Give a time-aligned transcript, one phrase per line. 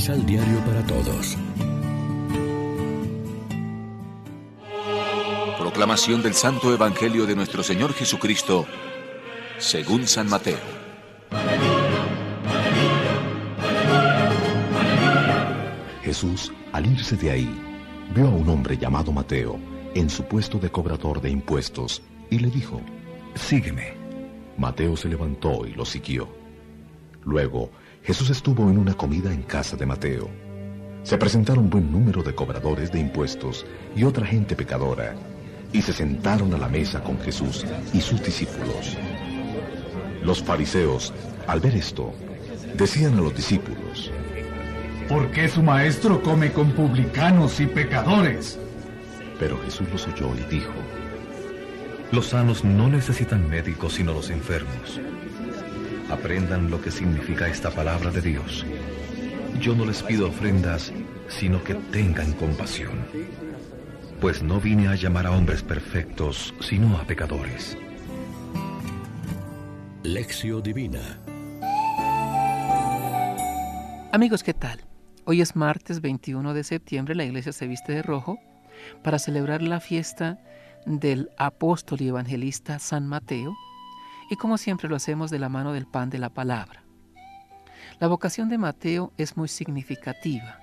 [0.00, 1.36] misal diario para todos.
[5.58, 8.66] Proclamación del Santo Evangelio de nuestro Señor Jesucristo,
[9.58, 10.56] según San Mateo.
[16.02, 17.62] Jesús, al irse de ahí,
[18.14, 19.60] vio a un hombre llamado Mateo
[19.94, 22.80] en su puesto de cobrador de impuestos y le dijo,
[23.34, 23.92] Sígueme.
[24.56, 26.26] Mateo se levantó y lo siguió.
[27.22, 27.70] Luego,
[28.02, 30.30] Jesús estuvo en una comida en casa de Mateo.
[31.02, 35.14] Se presentaron buen número de cobradores de impuestos y otra gente pecadora,
[35.72, 38.96] y se sentaron a la mesa con Jesús y sus discípulos.
[40.22, 41.12] Los fariseos,
[41.46, 42.12] al ver esto,
[42.74, 44.10] decían a los discípulos,
[45.08, 48.58] ¿Por qué su maestro come con publicanos y pecadores?
[49.38, 50.72] Pero Jesús los oyó y dijo,
[52.12, 55.00] Los sanos no necesitan médicos sino los enfermos.
[56.10, 58.66] Aprendan lo que significa esta palabra de Dios.
[59.60, 60.92] Yo no les pido ofrendas,
[61.28, 63.06] sino que tengan compasión.
[64.20, 67.78] Pues no vine a llamar a hombres perfectos, sino a pecadores.
[70.02, 71.20] Lección Divina
[74.12, 74.80] Amigos, ¿qué tal?
[75.24, 78.40] Hoy es martes 21 de septiembre, la iglesia se viste de rojo
[79.04, 80.40] para celebrar la fiesta
[80.86, 83.54] del apóstol y evangelista San Mateo
[84.30, 86.84] y como siempre lo hacemos de la mano del pan de la palabra.
[87.98, 90.58] La vocación de Mateo es muy significativa.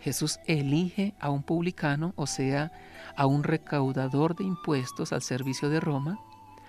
[0.00, 2.72] Jesús elige a un publicano, o sea,
[3.16, 6.18] a un recaudador de impuestos al servicio de Roma,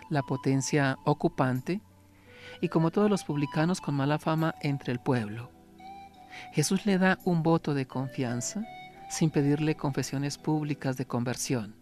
[0.09, 1.81] la potencia ocupante,
[2.61, 5.51] y como todos los publicanos con mala fama entre el pueblo.
[6.53, 8.63] Jesús le da un voto de confianza
[9.09, 11.75] sin pedirle confesiones públicas de conversión.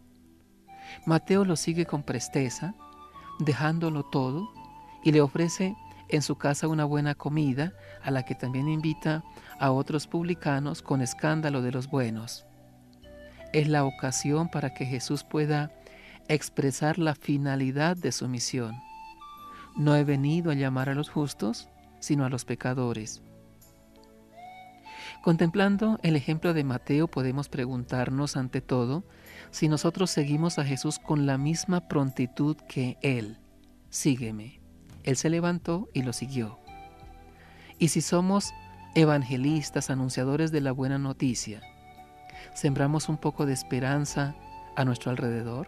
[1.06, 2.76] Mateo lo sigue con presteza,
[3.40, 4.52] dejándolo todo,
[5.04, 5.76] y le ofrece
[6.10, 9.24] en su casa una buena comida, a la que también invita
[9.60, 12.46] a otros publicanos con escándalo de los buenos.
[13.52, 15.72] Es la ocasión para que Jesús pueda
[16.28, 18.76] expresar la finalidad de su misión.
[19.76, 21.70] No he venido a llamar a los justos,
[22.00, 23.22] sino a los pecadores.
[25.24, 29.04] Contemplando el ejemplo de Mateo podemos preguntarnos ante todo
[29.52, 33.40] si nosotros seguimos a Jesús con la misma prontitud que Él.
[33.90, 34.62] Sígueme.
[35.04, 36.60] Él se levantó y lo siguió.
[37.78, 38.54] Y si somos
[38.96, 41.62] evangelistas, anunciadores de la buena noticia,
[42.54, 44.36] ¿sembramos un poco de esperanza
[44.76, 45.68] a nuestro alrededor?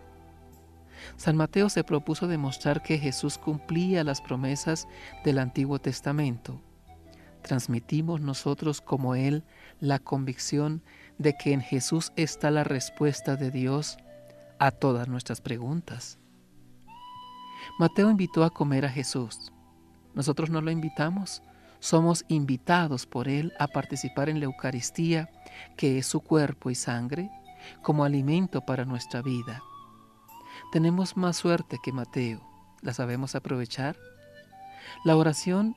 [1.18, 4.88] San Mateo se propuso demostrar que Jesús cumplía las promesas
[5.24, 6.62] del Antiguo Testamento
[7.46, 9.44] transmitimos nosotros como Él
[9.80, 10.82] la convicción
[11.18, 13.98] de que en Jesús está la respuesta de Dios
[14.60, 16.18] a todas nuestras preguntas.
[17.80, 19.52] Mateo invitó a comer a Jesús.
[20.14, 21.42] Nosotros no lo invitamos,
[21.80, 25.30] somos invitados por Él a participar en la Eucaristía,
[25.78, 27.30] que es su cuerpo y sangre,
[27.82, 29.62] como alimento para nuestra vida.
[30.72, 32.42] Tenemos más suerte que Mateo.
[32.82, 33.98] ¿La sabemos aprovechar?
[35.04, 35.76] La oración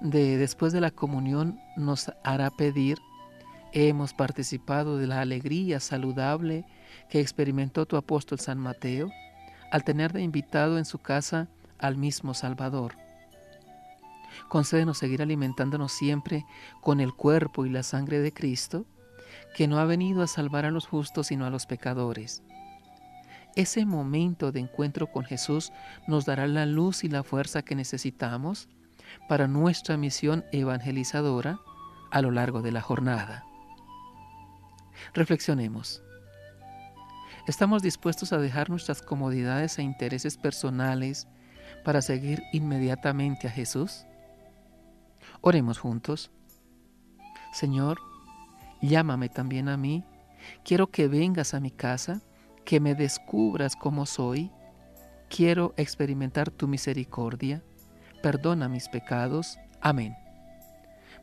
[0.00, 2.98] de después de la comunión nos hará pedir,
[3.76, 6.64] hemos participado de la alegría saludable
[7.10, 9.10] que experimentó tu apóstol San Mateo
[9.70, 11.48] al tener de invitado en su casa
[11.78, 12.96] al mismo Salvador.
[14.48, 16.46] Concédenos seguir alimentándonos siempre
[16.80, 18.86] con el cuerpo y la sangre de Cristo,
[19.54, 22.42] que no ha venido a salvar a los justos sino a los pecadores.
[23.56, 25.70] Ese momento de encuentro con Jesús
[26.06, 28.70] nos dará la luz y la fuerza que necesitamos
[29.28, 31.58] para nuestra misión evangelizadora
[32.10, 33.44] a lo largo de la jornada.
[35.14, 36.02] Reflexionemos.
[37.46, 41.28] ¿Estamos dispuestos a dejar nuestras comodidades e intereses personales
[41.84, 44.04] para seguir inmediatamente a Jesús?
[45.40, 46.30] Oremos juntos.
[47.52, 47.98] Señor,
[48.82, 50.04] llámame también a mí.
[50.64, 52.22] Quiero que vengas a mi casa,
[52.64, 54.50] que me descubras como soy.
[55.28, 57.62] Quiero experimentar tu misericordia
[58.26, 59.56] perdona mis pecados.
[59.80, 60.16] Amén.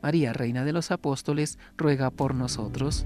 [0.02, 3.06] María, Reina de los Apóstoles, ruega por nosotros.